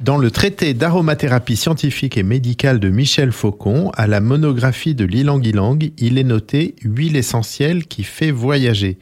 [0.00, 5.78] Dans le traité d'aromathérapie scientifique et médicale de Michel Faucon, à la monographie de l'ilang-ilang,
[5.96, 8.98] il est noté huile essentielle qui fait voyager.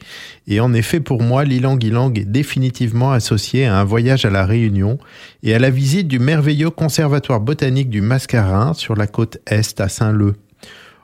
[0.47, 4.99] Et en effet, pour moi, l'ilang-ilang est définitivement associé à un voyage à la Réunion
[5.43, 9.89] et à la visite du merveilleux conservatoire botanique du Mascarin sur la côte est à
[9.89, 10.35] Saint-Leu.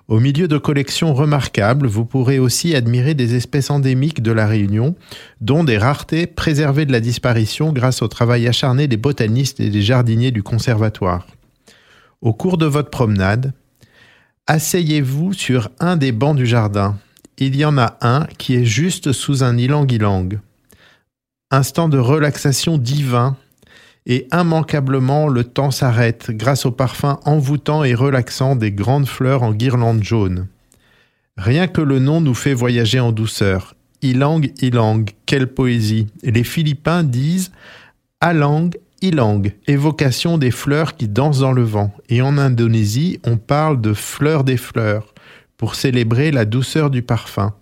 [0.07, 4.95] Au milieu de collections remarquables, vous pourrez aussi admirer des espèces endémiques de la Réunion,
[5.41, 9.81] dont des raretés préservées de la disparition grâce au travail acharné des botanistes et des
[9.81, 11.25] jardiniers du conservatoire.
[12.21, 13.53] Au cours de votre promenade,
[14.45, 16.99] asseyez-vous sur un des bancs du jardin.
[17.39, 20.39] Il y en a un qui est juste sous un ilang-ilang.
[21.49, 23.37] Instant de relaxation divin
[24.05, 29.51] et immanquablement le temps s'arrête grâce au parfum envoûtant et relaxant des grandes fleurs en
[29.51, 30.47] guirlande jaune.
[31.37, 33.75] Rien que le nom nous fait voyager en douceur.
[34.01, 36.07] Ilang, ilang, quelle poésie.
[36.23, 37.51] les Philippins disent
[38.21, 38.69] Alang,
[39.01, 41.91] ilang, évocation des fleurs qui dansent dans le vent.
[42.09, 45.13] Et en Indonésie, on parle de fleurs des fleurs
[45.57, 47.53] pour célébrer la douceur du parfum.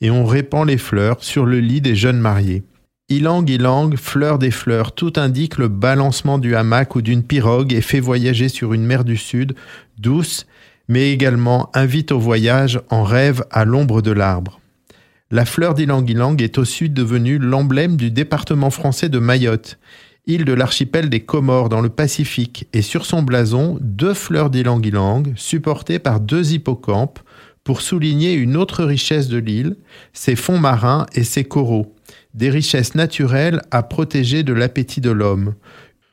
[0.00, 2.62] Et on répand les fleurs sur le lit des jeunes mariés.
[3.12, 7.80] Ilang ilang, fleur des fleurs, tout indique le balancement du hamac ou d'une pirogue et
[7.80, 9.56] fait voyager sur une mer du Sud,
[9.98, 10.46] douce,
[10.86, 14.60] mais également invite au voyage en rêve à l'ombre de l'arbre.
[15.32, 19.80] La fleur d'Ilang Ilang est au sud devenue l'emblème du département français de Mayotte,
[20.28, 24.86] île de l'archipel des Comores dans le Pacifique, et sur son blason, deux fleurs d'Ilang
[24.86, 27.18] Ilang, supportées par deux hippocampes,
[27.64, 29.76] pour souligner une autre richesse de l'île,
[30.12, 31.92] ses fonds marins et ses coraux
[32.34, 35.54] des richesses naturelles à protéger de l'appétit de l'homme.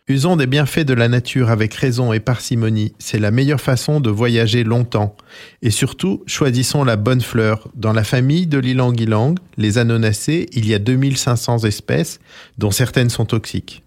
[0.09, 4.09] Usons des bienfaits de la nature avec raison et parcimonie, c'est la meilleure façon de
[4.09, 5.17] voyager longtemps.
[5.61, 7.67] Et surtout, choisissons la bonne fleur.
[7.75, 12.21] Dans la famille de l'ilang-ilang, les anonacées, il y a 2500 espèces,
[12.57, 13.83] dont certaines sont toxiques.